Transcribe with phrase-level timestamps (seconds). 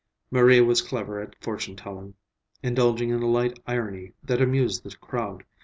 [0.31, 2.15] Marie was clever at fortune telling,
[2.63, 5.43] indulging in a light irony that amused the crowd.